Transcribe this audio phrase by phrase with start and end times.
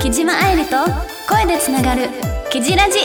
[0.00, 0.76] 木島愛理と
[1.28, 2.08] 声でつながる
[2.50, 2.98] 「キジラジ」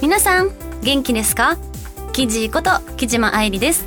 [0.00, 0.50] 皆さん
[0.82, 1.56] 元気ですか？
[2.12, 3.86] キジこと木島愛理です。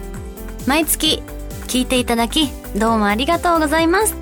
[0.65, 1.21] 毎月
[1.67, 4.15] 聞いていただきどうもありがとうございます。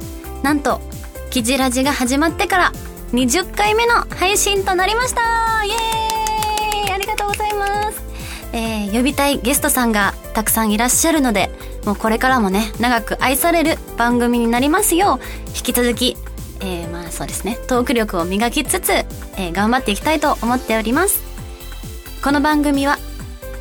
[0.43, 0.81] なんと
[1.29, 2.71] キジラジが始まってから
[3.13, 5.34] 20回目の配信となりました。
[8.55, 11.51] えー、呼びたいゲストさんがたくさんいらっしゃるので
[11.85, 16.15] もうこれからもね長く愛される番組になりますよう引き続き、
[16.61, 21.23] えー、まあそうですねトーク力を磨きつつ、えー、頑張っていきたいと思っております。
[22.23, 22.97] この番組は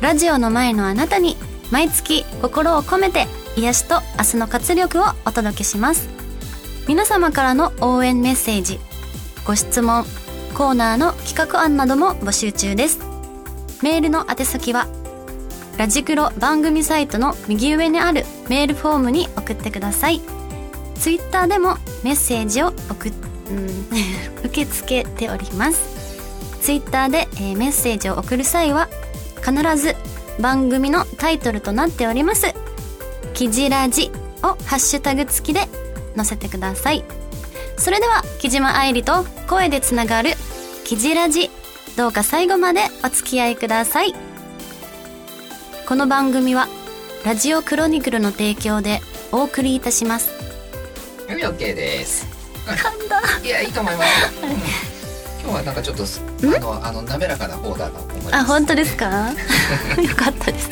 [0.01, 1.37] ラジオの前のあなたに
[1.71, 3.27] 毎月心を込めて
[3.57, 6.09] 癒しと明日の活力をお届けします。
[6.87, 8.79] 皆様からの応援メッセージ
[9.45, 10.05] ご質問
[10.53, 13.14] コーナーの企画案なども募集中です。
[13.81, 14.87] メールの宛先は
[15.77, 20.21] ラジクロ番組サイトの右上にあるメールフォームに送ってください。
[20.99, 23.09] ツイッターでもメッセージを送、
[23.49, 23.87] うん、
[24.45, 25.95] 受け付けております。
[26.61, 28.87] ツイッターで、えー、メッセージを送る際は
[29.45, 29.95] 必ず
[30.39, 32.53] 番組のタイトルとなっております
[33.35, 35.69] 「キジラジ」をハッシュタグ付きで
[36.15, 37.03] 載せてください。
[37.77, 40.31] それでは木島愛理と声でつながる
[40.85, 41.51] 「キジラジ」
[41.97, 44.13] どうか最後までお付き合いください。
[45.87, 46.67] この番組は
[47.25, 48.99] ラジオクロニクルの提供で
[49.31, 50.29] お送りいたします。
[51.27, 52.27] はい OK です。
[52.65, 53.21] 噛んだ。
[53.43, 54.49] いやいいと思いますよ。
[55.43, 58.35] 今日はなんかちょっとあのあの滑らかな方だと思います。
[58.35, 59.05] あ本当ですか？
[60.01, 60.69] よかったです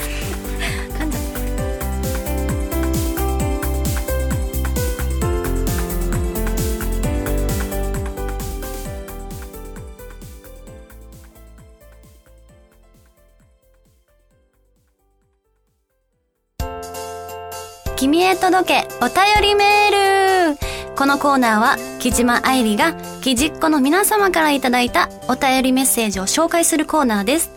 [18.03, 20.57] 君へ届けお便りメール。
[20.97, 22.91] このコーナーは木島愛理が
[23.21, 27.49] 木じっ子の皆様からいただいたお便りメッセージを紹介するコーナーです、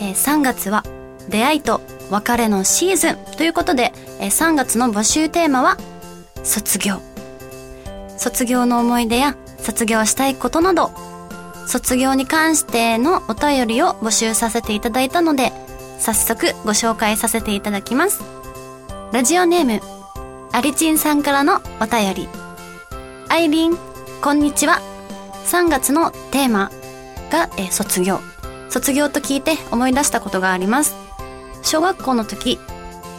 [0.00, 0.84] えー3月は
[1.28, 1.80] 出会いと
[2.12, 5.76] 別れのシーズンということで、えー3月の募集テーマは
[6.44, 7.00] 卒業。
[8.16, 10.92] 卒業の思い出や卒業したいことなど
[11.66, 15.50] 卒業に関してのお便りを募集させていただいたので
[15.98, 18.37] 早速ご紹介させていただきます。
[19.10, 19.80] ラジオネーム
[20.52, 22.28] アリチンさんからのお便り
[23.30, 23.78] アイリン、
[24.20, 24.82] こんにちは。
[25.46, 26.70] 3月のテーマ
[27.30, 28.20] が、え卒業。
[28.68, 30.94] 卒業と聞いて思い出したことがあります。
[31.62, 32.58] 小学校の時、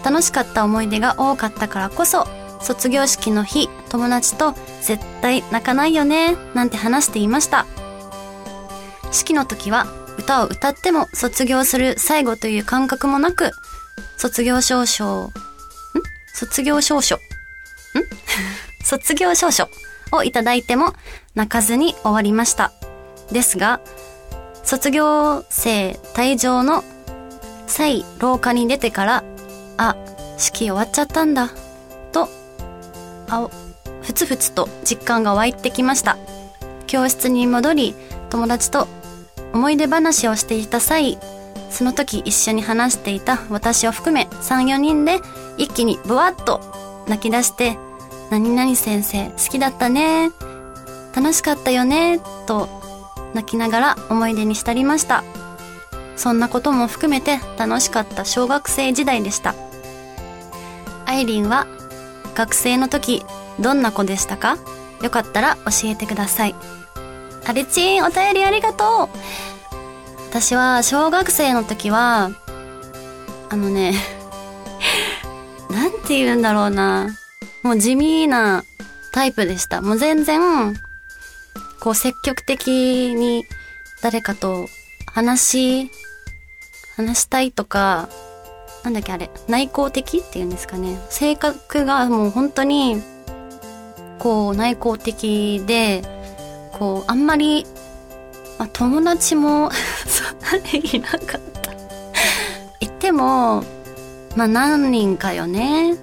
[0.05, 2.27] 楽しかった思い出が多かったからこそ、
[2.61, 7.66] 卒業式の日、友達と絶対泣かないよね、なんて話していました。
[9.11, 9.88] 式の時は、
[10.19, 13.53] 歌を歌っても卒業する最後という感覚もなく、
[14.17, 15.48] 卒業証書、ん
[16.34, 17.19] 卒業証書、ん？
[18.84, 19.69] 卒業証書
[20.12, 20.94] をいただいても
[21.35, 22.72] 泣かずに終わりました。
[23.31, 23.79] ですが、
[24.63, 26.84] 卒業生退場の
[27.68, 29.23] 際廊下に出てから、
[29.78, 29.95] あ、
[30.38, 31.50] 式終わっちゃったんだ、
[32.12, 32.29] と、
[33.29, 33.47] あ、
[34.01, 36.18] ふつふつと実感が湧いてきました。
[36.88, 37.95] 教室に戻り、
[38.29, 38.88] 友達と
[39.53, 41.18] 思い出話をしていた際、
[41.69, 45.19] その時一緒に話していた私を含め3、4人で
[45.57, 46.62] 一気にブワッと
[47.07, 47.78] 泣き出して、
[48.30, 50.31] 何々先生好きだったね。
[51.16, 52.19] 楽しかったよね。
[52.46, 52.69] と
[53.34, 55.24] 泣きながら思い出に浸りました。
[56.16, 59.56] そんなことも含めて楽しかった小学生時代でした。
[61.06, 61.66] アイリンは
[62.36, 63.24] 学生の時
[63.59, 64.57] どんな子でしたか？
[65.01, 66.56] よかったら教えてください。
[67.47, 69.09] アレチンお便りありがとう
[70.29, 72.29] 私は小学生の時は、
[73.50, 73.95] あのね、
[75.72, 77.09] なんて言うんだろうな。
[77.63, 78.63] もう地味な
[79.12, 79.81] タイプでした。
[79.81, 80.79] もう全然、
[81.79, 83.44] こう積極的に
[84.03, 84.68] 誰かと
[85.07, 85.92] 話し、
[86.95, 88.07] 話したいとか、
[88.83, 91.00] なんだっけあれ、内向的っていうんですかね。
[91.09, 93.01] 性格がもう本当に、
[94.19, 96.03] こう内向的で、
[96.77, 97.65] こうあんまり、
[98.59, 99.71] まあ、友達も
[100.09, 101.19] そんなにいなかっ
[101.61, 101.71] た。
[102.79, 103.63] 言っても、
[104.35, 105.95] まあ何人かよね。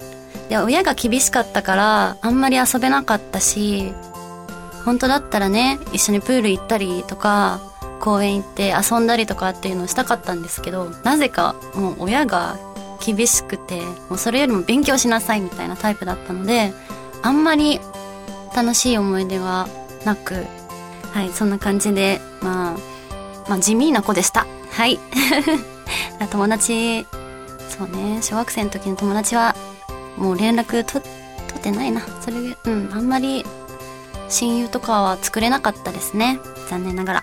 [0.48, 3.92] で、親が厳しかったから、あんまり遊べなかったし、
[4.84, 7.60] 本当だったらね、一緒にプール行ったりとか、
[8.00, 12.56] 公園行って遊んだりとかっていうのをしたかったんですけど、なぜかもう親が
[13.04, 16.72] 厳しくて、もうそれよりも勉強しなさいみたいなタイプだったので、
[17.22, 17.80] あんまり
[18.54, 19.68] 楽しい思い出は
[20.04, 20.46] なく、
[21.12, 22.95] はい、そんな感じで、まあ、
[23.48, 24.46] まあ、地味な子でした。
[24.70, 24.98] はい。
[26.30, 27.06] 友達
[27.68, 28.20] そうね。
[28.22, 29.54] 小学生の時の友達は
[30.16, 31.04] もう連絡と取
[31.58, 32.02] ってないな。
[32.22, 33.44] それうんあんまり
[34.28, 36.40] 親友とかは作れなかったですね。
[36.68, 37.22] 残念ながら。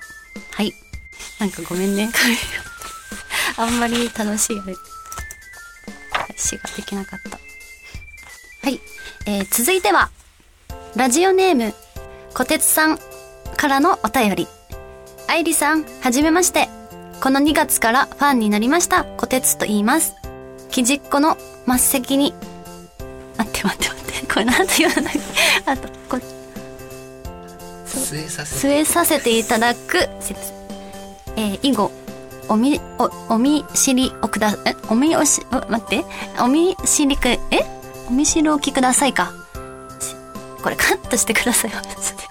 [0.51, 0.73] はい。
[1.39, 2.09] なんかごめんね。
[3.57, 4.75] あんまり楽しいあれ
[6.11, 7.39] 話ができなかった。
[8.63, 8.79] はい、
[9.25, 10.09] えー、続いては
[10.95, 11.73] ラジオネーム
[12.33, 12.99] こてつさん
[13.57, 14.47] からのお便り
[15.33, 16.69] 愛理さんはじめまして。
[17.19, 19.03] この2月からファンになりました。
[19.03, 20.13] こてつと言います。
[20.69, 22.35] きじっこの末席に。
[23.35, 24.27] 待って待って待って。
[24.31, 25.19] これなんて言わない。
[25.65, 26.17] あとこ
[27.87, 30.01] 据えさせ据えさせていただく。
[30.19, 30.55] すいません
[31.35, 31.91] えー以後
[32.47, 34.75] おみおお見知りおくだえ？
[34.91, 36.05] おみおしお待って。
[36.43, 37.39] お見知りくえ？
[38.07, 39.33] お見知りおきくださいか。
[39.99, 40.13] し
[40.61, 41.71] これカットしてください。
[41.71, 42.22] マジで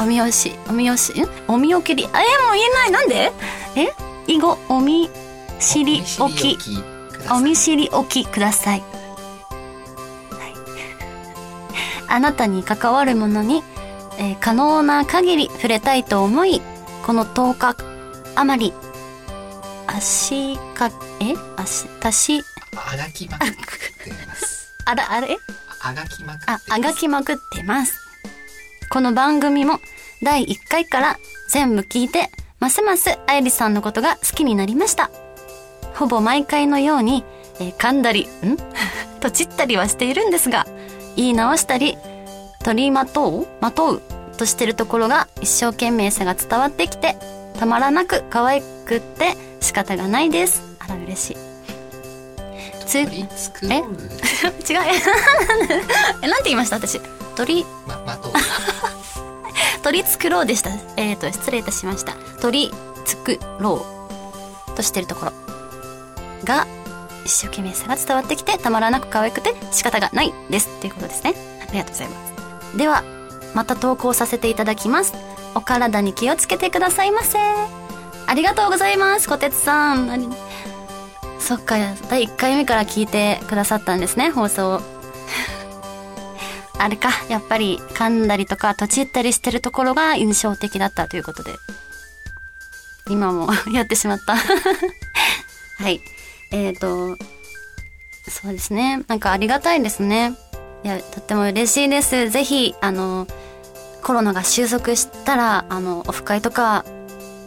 [0.00, 1.28] おみおしおみおしん？
[1.48, 2.06] お見送り。
[2.12, 2.90] あえもう言えない。
[2.90, 3.32] なんで？
[3.76, 3.92] え？
[4.26, 5.10] 以後お見
[5.58, 6.56] 知りおき。
[7.30, 8.80] お見知りおきください。
[8.80, 10.54] はい、
[12.08, 13.62] あなたに関わるものに、
[14.18, 16.62] えー可能な限り触れたいと思い、
[17.04, 17.76] この10日
[18.36, 18.72] 余り、
[19.86, 21.34] 足か、え？
[21.56, 22.44] 足、足し、
[22.74, 24.72] あがきまくってます。
[24.86, 25.36] あら、あれ？
[25.82, 27.98] あがきまくってあ、あがきまくってます。
[28.88, 29.78] この番組も
[30.22, 31.18] 第1回から
[31.48, 35.10] 全部聞いて、ますますあゆりさんのことが好きになりました。
[35.94, 37.24] ほぼ毎回のように、
[37.58, 38.56] えー噛んだり、ん？
[39.20, 40.66] とちったりはしているんですが、
[41.16, 41.96] 言い直したり、
[42.62, 43.46] 取りまとう？
[43.60, 44.02] まとう？
[44.36, 47.16] としてるところが一生懸命さが伝わってきて、
[47.58, 50.62] たまらなく可愛くって仕方がないです。
[50.78, 51.36] あら嬉しい。
[52.86, 53.70] つ、取り繕う
[54.72, 54.80] 違う。
[56.22, 56.76] え、なんて言いました？
[56.76, 57.00] 私。
[57.36, 58.32] 鳥、ままとう
[59.82, 60.70] 取り繕ろうでした。
[60.96, 62.14] えっ、と、失礼いたしました。
[62.40, 62.72] 取り
[63.06, 63.84] 繕ろ
[64.68, 65.32] うとしてるところ
[66.44, 66.66] が、
[67.24, 70.68] 一生懸命さが伝わってきて、たまらなく可愛くて仕方がないです。
[70.78, 71.34] っていうことですね。
[71.68, 72.26] ありがとうございま
[72.72, 72.78] す。
[72.78, 73.04] では、
[73.54, 75.14] また投稿させていただきます。
[75.54, 77.38] お体に気をつけてくださいませ。
[77.38, 80.34] ありがとうございます、こてつさん。
[81.40, 81.76] そっか、
[82.08, 84.99] 第1回目から聞いてくださったんですね、放送を。
[86.82, 91.52] あれか、やっぱり噛んだりとか、とちったりしてるところが印象的だったということで。
[93.10, 94.34] 今も やってしまった。
[95.78, 96.00] はい。
[96.52, 97.18] えっ、と、
[98.28, 99.02] そうですね。
[99.08, 100.34] なんかありがたいですね。
[100.82, 102.30] いや、とっても嬉しいです。
[102.30, 103.26] ぜひ、あの、
[104.02, 106.86] コロナが収束したら、あの、オフ会とか、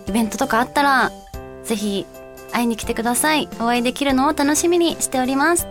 [0.08, 1.12] イベントとかあったら、
[1.64, 2.06] ぜひ、
[2.52, 3.50] 会いに来てください。
[3.60, 5.66] お会いできるのを楽しみにしております。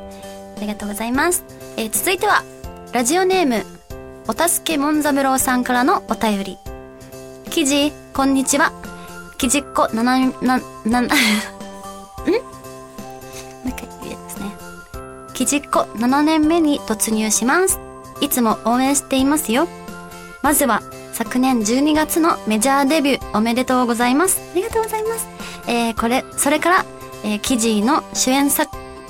[0.57, 1.45] ありがとうございます。
[1.77, 2.43] えー続いては、
[2.93, 3.65] ラジオネーム、
[4.29, 6.59] おたすけもんざぶろうさんからのお便り。
[7.49, 8.71] 記事、こんにちは。
[9.39, 10.61] きじっこなな、な、な、ん？
[10.85, 11.01] もう
[13.67, 14.53] 一回言えですね。
[15.33, 17.81] きじっこ7年目に突入します。
[18.21, 19.69] いつも応援していますよ。
[20.43, 20.83] まずは、
[21.15, 24.39] 昨年12月のメジャーデビューおめでとうございます。
[24.53, 25.27] ありがとうございます。
[25.67, 26.85] えー、これ、それから、
[27.25, 28.69] えー、記事の主演作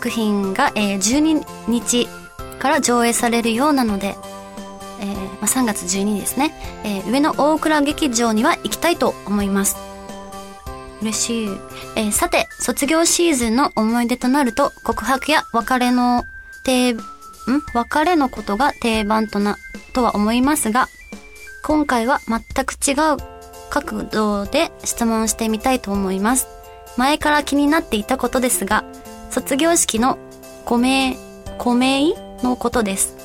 [0.08, 2.08] 品が、えー、12日
[2.62, 4.14] から上映されるようなので、
[5.00, 6.55] えーまあ、3月12日ですね、
[6.85, 9.76] えー上野大倉劇場には行きたいと思います。
[11.00, 11.49] 嬉しい。
[11.97, 16.25] えーさて、卒業シーズンの思い出となると、告白や別れの
[16.62, 17.00] 定、ん？
[17.75, 19.57] 別れのことが定番とな、
[19.92, 20.87] とは思いますが、
[21.64, 23.16] 今回は全く違う
[23.71, 26.47] 角度で質問してみたいと思います。
[26.97, 28.85] 前から気になっていたことですが、
[29.31, 30.16] 卒業式の
[30.64, 31.16] ご名、
[31.59, 32.02] ご名
[32.42, 33.16] のことです。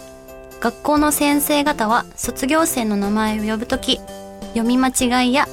[0.59, 4.00] 学校の先生方は卒業生の名前を呼ぶとき、
[4.53, 5.47] 読み間違いや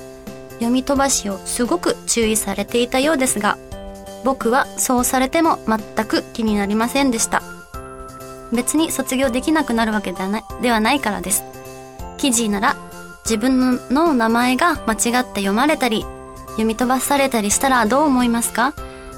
[0.55, 3.59] 読み飛ばしをすごく注意されていたようですが、
[4.25, 7.43] 僕はそうされても全く気になりませんでした。
[8.53, 11.45] 別に卒業できなくなるわけではないではないからです。
[12.17, 12.77] 記事なら
[13.25, 16.07] 自分の名前が間違って読まれたり、
[16.53, 18.73] 読み飛ばされたりしたらどう思いますか？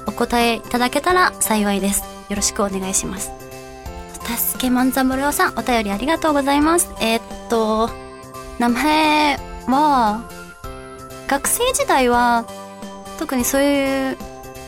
[0.05, 2.03] お答えいただけたら幸いです。
[2.29, 3.36] よろしくお願いします。
[4.27, 6.89] たすけまんざむろうさん、お便りありがとうございます。
[6.99, 7.89] えーっと、
[8.59, 10.29] 名前は、
[11.27, 12.45] 学生時代は、
[13.17, 14.17] 特にそういう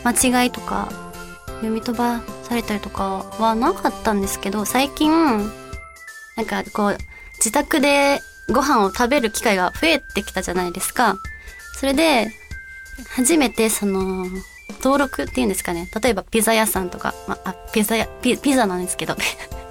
[0.06, 0.88] 間違いとか、
[1.58, 5.12] 読み飛ばされたりとかはなかったんですけど、最近、
[6.38, 6.98] なんかこう、
[7.38, 11.18] 自宅でご飯を食べる機会が増えてきたじゃないですか。
[11.76, 12.32] それで、
[13.10, 14.26] 初めてその、
[14.84, 15.90] 登録っていうんですかね。
[16.02, 19.16] 例えばピザ屋さんとか、まあ、ピザ屋、ピピザなんですけど、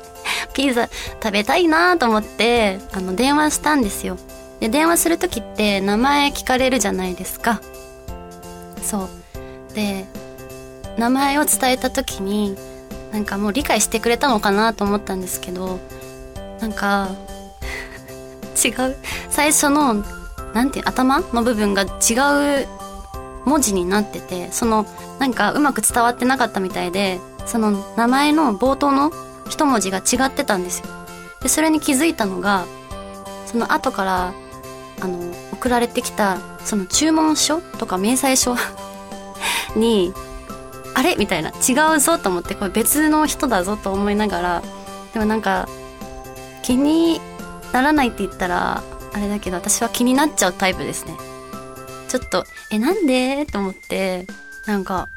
[0.54, 0.88] ピザ
[1.22, 4.16] 食べたいなと思って、あの、電話したんですよ。
[4.60, 7.60] で、電話するときって名前聞かれるじゃないですか。
[8.82, 9.08] そ
[9.72, 9.74] う。
[9.74, 10.06] で、
[10.96, 12.56] 名前を伝えたときに、
[13.12, 15.78] なんかもう理解してくれたのかなと思ったんですけど、
[16.60, 17.08] なんか、
[18.62, 18.96] 違う。
[19.30, 20.04] 最初の、
[20.52, 22.77] なんていう、頭の部分が違う
[23.44, 24.86] 文字になってて、その、
[25.18, 29.10] なんかうまく伝わってなかったみたいで、その名前の冒頭の
[29.48, 30.86] 一文字が違ってたんですよ。
[31.40, 32.66] で、それに気づいたのが、
[33.46, 34.32] その後から、
[35.00, 35.18] あの、
[35.52, 38.56] 送られてきた、その注文書とか明細書
[39.76, 40.12] に、
[40.94, 41.14] あれ？
[41.16, 41.50] みたいな。
[41.50, 44.62] 違うぞと思って、これ別の人だぞと思いながら、
[45.14, 45.68] でもなんか、
[46.62, 47.20] 気に
[47.72, 48.82] ならないって言ったら、
[49.14, 51.16] あれだけど、私は気になっちゃうタイプですね。
[52.08, 53.46] ちょっと、え、なんで？
[53.46, 54.26] と思って、
[54.66, 55.08] なんか、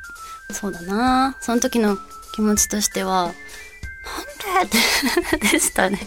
[0.51, 1.97] そうだなその時の
[2.35, 3.29] 気持ちとしては、な
[4.63, 4.77] んで？
[5.37, 5.99] って でしたね。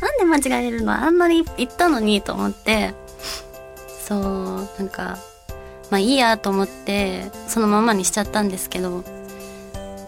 [0.00, 0.92] なんで間違えるの？
[0.92, 2.94] あんなに言ったのにと思って、
[4.06, 5.18] そう、なんか、
[5.90, 9.04] まあいいやと思って、そのままにしちゃったんですけど、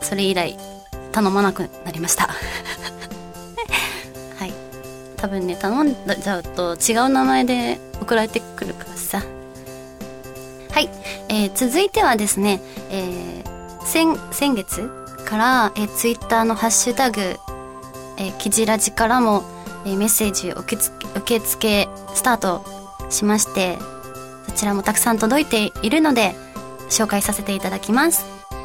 [0.00, 0.56] それ以来、
[1.10, 2.28] 頼まなくなりました。
[4.38, 4.52] はい。
[5.16, 9.22] 多分ね、頼んじゃうと違う名前で送られてくるからさ。
[10.72, 10.88] はい。
[11.28, 12.60] えー続いてはですね、
[12.90, 14.88] えー先、先月
[15.26, 17.20] から、えー、ツイッターのハッシュタグ、
[18.16, 19.44] えー、キジラジからも、
[19.84, 22.64] えーメッセージ受け付け、受け付けスタート
[23.10, 23.78] しまして、
[24.46, 26.34] そちらもたくさん届いているので、
[26.88, 28.24] 紹介させていただきます。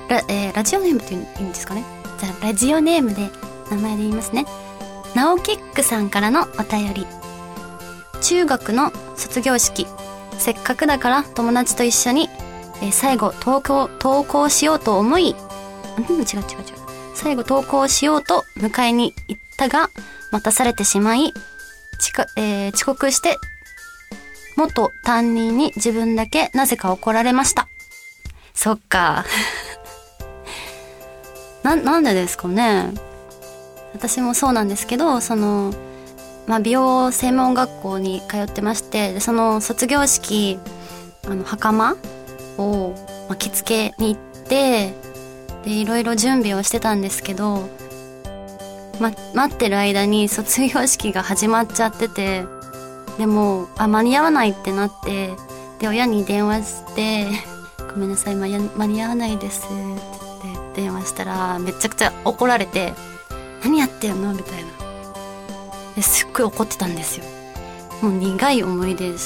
[0.09, 1.83] ラ,、えーラジオネームっていうんですかね？
[2.19, 3.29] じゃあ、ラジオネームで
[3.69, 4.45] 名前で言いますね。
[5.15, 7.05] ナオキックさんからのお便り。
[8.21, 9.87] 中学の卒業式。
[10.37, 12.29] せっかくだから友達と一緒に、
[12.81, 16.37] えー最後投稿、投稿しようと思い、ん、違う違う違う。
[17.15, 19.89] 最後投稿しようと迎えに行ったが、
[20.31, 21.33] 待たされてしまい、
[21.99, 23.37] ちかえー遅刻して、
[24.55, 27.67] 元担任に自分だけなぜか怒られました。
[28.53, 29.25] そっか。
[31.63, 32.91] な、なんでですかね
[33.93, 35.73] 私もそうなんですけど、その、
[36.47, 40.57] まあ、美容専門学校に通ってまして、でその卒業式、
[41.27, 41.97] あの、袴
[42.57, 42.93] を、
[43.27, 44.93] まあ、着付けに行って、
[45.63, 47.69] で、いろいろ準備をしてたんですけど、
[48.99, 52.45] ま、待ってる間に卒業式が始まっちゃってて、
[53.17, 55.31] でも、あ、間に合わないってなって、
[55.79, 57.27] で、親に電話して、
[57.93, 59.67] ごめんなさい、間に間に合わないです、って
[60.43, 62.93] 言って電話したら、めちゃくちゃ怒られて、
[63.63, 64.33] 何やってんの？
[64.33, 64.76] みたいな。
[65.97, 67.25] ですっごい怒ってたんですよ。
[68.03, 69.17] もう苦い思い出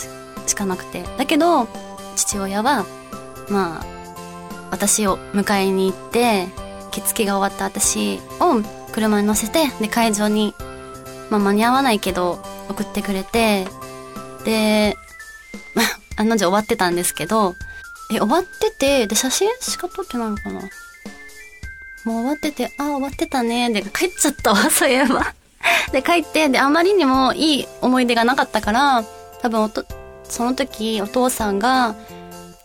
[0.48, 1.04] しかなくて。
[1.18, 1.68] だけど、
[2.16, 2.86] 父親は、
[3.50, 3.86] まあ、
[4.72, 6.48] 私を迎えに行って、
[6.92, 8.62] 着付けが終わった私を
[8.94, 10.56] 車に乗せて、で、会場に、
[11.30, 13.68] まあ間に合わないけど、送ってくれて、
[14.46, 14.96] で、
[16.16, 17.56] 案の定終わってたんですけど、
[18.14, 20.70] え、終わってて、で、写真しか撮ってないのかなもう
[22.06, 23.70] 終わってて、あ、終わってたね。
[23.72, 25.34] で、帰っちゃったわ、そういえば。
[25.92, 29.04] で、帰って、で、あまりにもいい思い出がなかったから、
[29.42, 29.86] 多分おと、
[30.24, 31.96] その時、お父さんが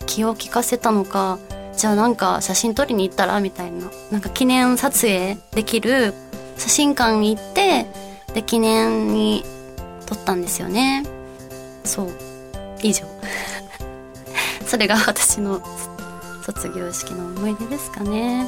[0.06, 1.38] 気を利かせたのか、
[1.76, 3.90] じゃあなんか写真撮りに行ったらみたいな。
[4.10, 6.14] なんか記念撮影できる
[6.56, 7.86] 写真館に行って、
[8.34, 9.44] で、記念に
[10.06, 11.04] 撮ったんですよね。
[11.84, 12.10] そう。
[12.82, 13.04] 以上。
[14.66, 15.60] それが私の
[16.44, 18.46] 卒業式の思い出ですかね。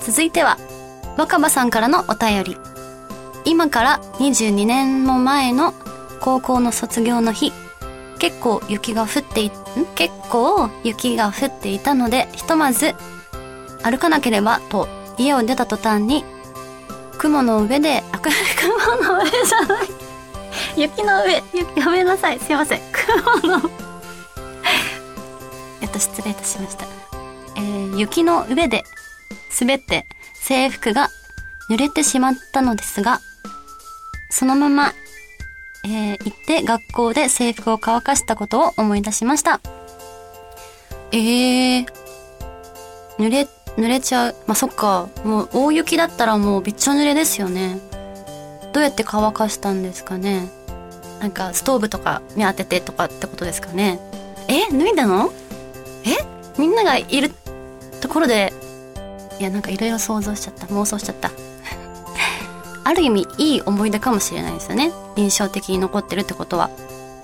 [0.00, 0.58] 続いては、
[1.16, 2.67] 若葉さんからのお便り。
[3.48, 5.72] 今から22年も前の
[6.20, 7.50] 高校の卒業の日、
[8.18, 9.50] 結構雪が降ってい、
[9.94, 12.94] 結構雪が降っていたので、ひとまず
[13.82, 14.86] 歩かなければと
[15.16, 16.26] 家を出た途端に、
[17.16, 18.34] 雲の上で、あ、 雲
[19.02, 19.88] の上じゃない。
[20.76, 22.38] 雪の上、雪、ごめなさい。
[22.38, 22.80] すいません。
[22.92, 23.70] 雲の、
[25.80, 26.84] えっと、失礼いたしました。
[27.56, 28.84] えー雪の上で
[29.58, 31.08] 滑って制服が
[31.70, 33.20] 濡れてしまったのですが、
[34.30, 34.92] そのまま、
[35.84, 39.60] えー行って学校で制服を乾かしたことを思い出しました。
[41.12, 41.86] えー、
[43.18, 44.36] 濡れ、濡れちゃう。
[44.46, 45.08] まあ、そっか。
[45.24, 47.78] もう大雪だったらもうびっちょ濡れですよね。
[48.72, 50.50] どうやって乾かしたんですかね
[51.20, 53.98] なんかストーブとかに当ててとかってことですかね
[54.46, 54.68] え？
[54.70, 55.32] 脱いだの？
[56.04, 56.16] え？
[56.58, 57.30] みんながいる
[58.00, 58.52] ところで、
[59.40, 60.66] いやなんかいろいろ想像しちゃった。
[60.66, 61.30] 妄想しちゃった。
[62.88, 64.92] ある意味いい思い出かもしれないですよね。
[65.16, 66.70] 印象的に残ってるってことは。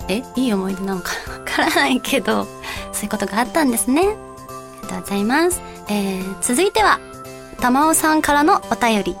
[0.07, 0.21] え？
[0.35, 2.45] いい思い出なのかわからないけど、
[2.93, 4.01] そういうことがあったんですね。
[4.01, 5.59] ありがとうございます。
[5.87, 6.99] えー、続いては、
[7.61, 9.17] 玉尾さんからのお便り。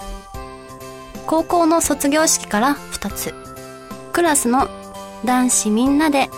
[1.25, 3.33] 高校の卒業式から2つ。
[4.13, 4.67] クラスの
[5.25, 6.29] 男子みんなで、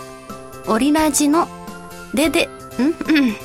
[0.68, 1.48] オリラジの、
[2.14, 2.48] でで、ん？
[2.80, 2.82] う
[3.20, 3.36] ん。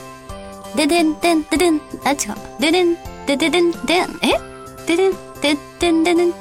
[0.78, 2.62] ででんでんででん、あ、違う。
[2.62, 4.40] ででん、でででんでん、え？
[4.88, 5.14] ででん、
[5.44, 6.34] ででんででん、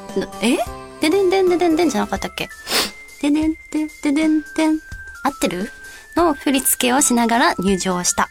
[0.42, 0.56] え
[1.00, 2.48] ででんでんででんでんじゃなかったっけ
[3.20, 4.78] ででん、でんででんでん、
[5.24, 5.68] 合ってる
[6.16, 8.28] の振り付けをしながら入場した。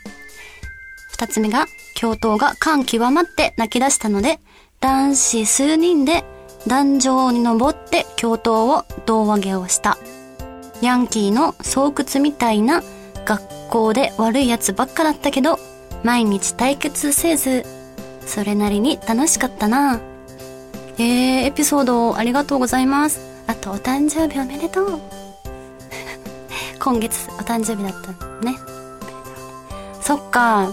[1.11, 4.39] 二つ目が、教頭が感極まって泣き出したので、
[4.79, 6.23] 男子数人で
[6.65, 9.97] 壇上に登って教頭を胴上げをした。
[10.81, 12.81] ヤンキーの巣窟みたいな
[13.25, 15.59] 学校で悪い奴ばっかだったけど、
[16.03, 17.65] 毎日対決せず、
[18.25, 19.99] それなりに楽しかったな。
[21.01, 23.19] えー、エピソードありがとうございます。
[23.47, 24.99] あとお誕生日おめでとう。
[26.79, 28.55] 今月お誕生日だったのね。
[29.99, 30.71] そっか。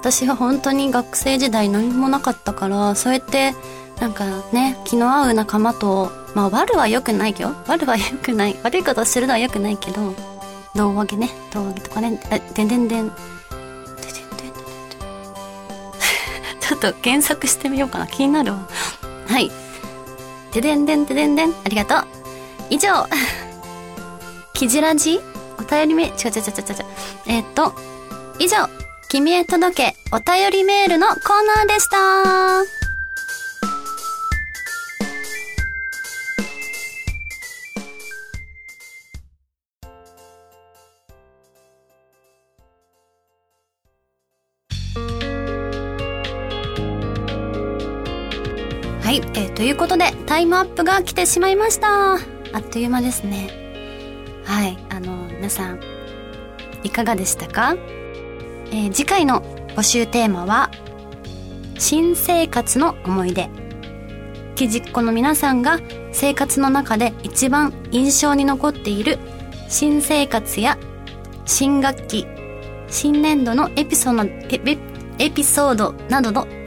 [0.00, 3.54] 私は本当に学生時代何もなかったから、そうやって、
[4.00, 7.54] なんかね、気の合う仲間と、まあ悪は良くないよ。
[7.66, 8.56] 悪は良くない。
[8.62, 10.14] 悪いことするのは良くないけど、
[10.74, 12.40] 胴上げね、胴上げとかね、え。
[12.54, 13.10] でんでんでん
[16.60, 18.06] ちょっと検索してみようかな。
[18.06, 18.66] 気になるわ。
[19.26, 19.50] はい。
[20.56, 21.50] てでんでんてでんでん。
[21.50, 22.06] ありがとう。
[22.70, 22.88] 以上。
[24.54, 25.20] キジラジ？
[25.58, 26.46] お便りめ、違う違う違う違う違う。
[27.26, 27.74] えーっと、
[28.38, 28.56] 以上、
[29.10, 31.16] 君へ届けお便りメールのコー
[31.56, 32.75] ナーでした。
[49.06, 52.14] はい、えーということで、タイムアップが来てしまいました。
[52.14, 52.16] あ
[52.58, 53.48] っという間ですね。
[54.44, 55.80] はい、あの、皆さん、
[56.82, 57.76] いかがでしたか？
[58.72, 59.42] えー次回の
[59.76, 60.72] 募集テーマは、
[61.78, 63.48] 新生活の思い出。
[64.56, 65.78] きじっこの皆さんが
[66.10, 69.20] 生活の中で一番印象に残っている
[69.68, 70.76] 新生活や
[71.44, 72.26] 新学期、
[72.88, 76.44] 新年度のエピソード、エピソードなどの、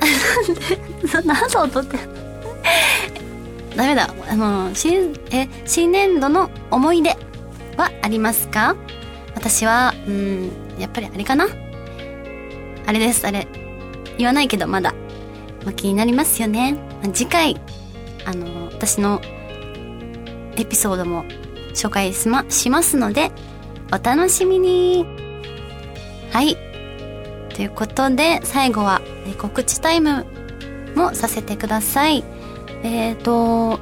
[1.25, 2.18] などとって、
[3.79, 4.13] ダメだ。
[4.29, 7.11] あの、新、え、新年度の思い出
[7.77, 8.75] はありますか？
[9.35, 11.47] 私は、うん、やっぱりあれかな？
[12.85, 13.47] あれです、あれ。
[14.17, 14.93] 言わないけど、まだ。
[15.65, 16.73] ま、気になりますよね。
[17.01, 17.61] ま次回、
[18.25, 19.21] あの、私の
[20.57, 21.23] エピソードも
[21.73, 23.31] 紹介しま、しますので、
[23.93, 25.05] お楽しみに。
[26.33, 26.57] はい。
[27.55, 28.99] ということで、最後は
[29.37, 30.25] 告知タイム
[30.95, 32.25] もさせてください。
[32.83, 33.79] えーと、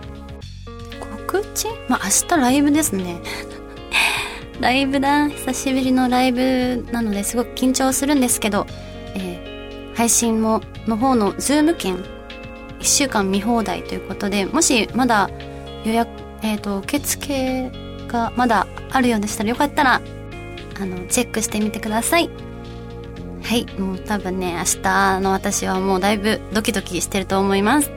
[1.27, 1.67] 告知？
[1.87, 3.21] まあ、明日ライブですね。
[4.59, 5.29] ライブだ。
[5.29, 8.65] 久しぶりのライブなのですごく緊張するんですけど、
[9.15, 9.47] えー
[9.97, 15.27] 配信も、の方のズーム券、1週間見放題ということで、もしまだ
[15.85, 16.07] 予約、
[16.43, 17.71] えっ、と、受付
[18.07, 20.01] がまだあるようでしたらよかったら、
[20.79, 22.29] あの、チェックしてみてください。
[23.41, 27.89] はい、もう多分ね、明日の私はもうだいぶドキドキしてると思います。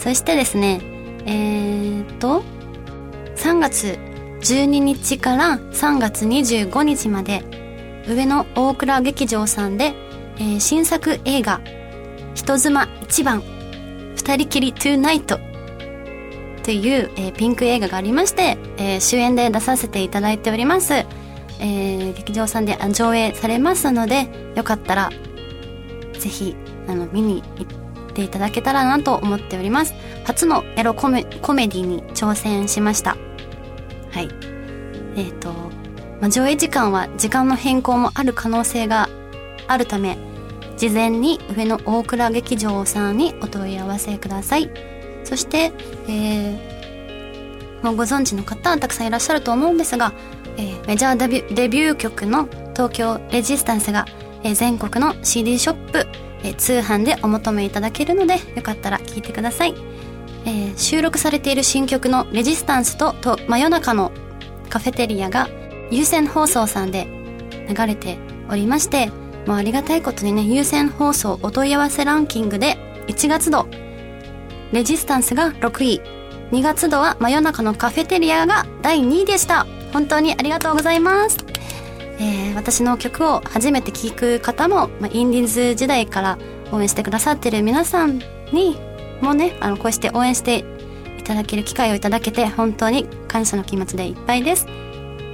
[0.00, 0.80] そしてですね、
[1.26, 2.42] えーと、
[3.36, 3.98] 3月
[4.40, 7.44] 12日から3月25日まで、
[8.08, 9.92] 上野大倉劇場さんで、
[10.38, 11.60] えー新作映画、
[12.34, 13.42] 人妻一番、
[14.16, 15.38] 二人きりトゥーナイト
[16.64, 20.94] という、えーピンク映画がありまして、えー主演で出させていただいております。
[20.94, 25.10] えー劇場さんで上映されますので、よかったら、
[26.18, 26.56] ぜひ、
[26.88, 27.79] あの、見に行っ
[28.20, 29.94] ていただけたらなと思っております。
[30.24, 33.16] 初のエロコメコメディに挑戦しました。
[34.10, 34.28] はい。
[35.16, 35.52] えっ、と、
[36.20, 39.08] まあ、上映時間は時間の変更もある可能性が
[39.66, 40.18] あるため、
[40.76, 44.70] 事前に上野大倉劇場さんにお問い合わせください。
[45.24, 45.72] そして、
[46.08, 50.12] えー、もうご存知の方たくさんいらっしゃると思うんですが、
[50.56, 54.06] えーメジャーデビューデビュー曲の東京レジスタンスが、
[54.42, 56.06] えー全国の CD ショップ、
[56.42, 59.74] え通販でお求めいただけるので、よかったら聴いてください。
[60.44, 64.12] えー収録されている新曲のレジスタンスと、と真夜中の
[64.68, 65.48] カフェテリアが
[65.90, 67.06] 有線放送さんで
[67.68, 68.18] 流れて
[68.50, 69.10] おりまして、
[69.46, 72.76] もうありがたいことにね、有線放送お問い合わせランキングで
[73.08, 73.66] 1月度、
[74.72, 76.00] レジスタンスが6位、
[76.52, 79.66] 2月度は真夜中のカフェテリアが第2位でした。
[79.92, 81.36] 本当にありがとうございます。
[82.20, 86.38] えー私の曲を初めて聴く方も、まあ、インディーズ時代から
[86.72, 88.18] 応援してくださってる皆さん
[88.52, 88.76] に
[89.22, 90.64] もね、あの、こうして応援して
[91.18, 94.66] いただける機会をいただけて本当に感謝の気持ちでいっぱいです。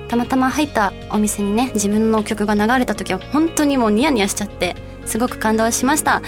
[0.09, 6.23] たまたま入ったお店にね、自分の曲が流れた時は本当にもうニヤニヤしちゃって、すごく感動しました。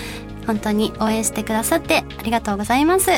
[0.46, 3.10] 本当に応援してくださってありがとうございます。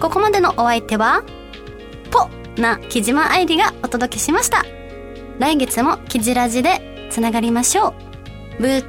[0.00, 1.22] ここまでのお相手は、
[2.10, 2.28] ポ
[2.60, 4.77] な木島愛理がお届けしました。
[5.38, 7.94] 来月もキジラジでつながりましょ
[8.58, 8.62] う。
[8.62, 8.84] ぶっ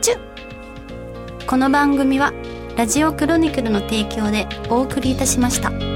[0.00, 0.16] ちゅ。
[1.46, 2.32] この番組は
[2.76, 5.93] ラジオクロニクルの提供でお送りいたしました。